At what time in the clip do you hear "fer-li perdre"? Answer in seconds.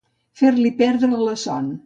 0.41-1.21